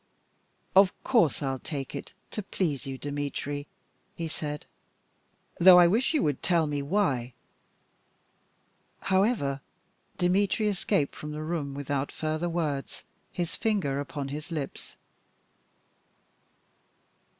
[0.75, 3.67] "Of course I'll take it to please you, Dmitry,"
[4.15, 4.65] he said,
[5.59, 7.35] "though I wish you would tell me why."
[9.01, 9.61] However,
[10.17, 14.97] Dmitry escaped from the room without further words, his finger upon his lips.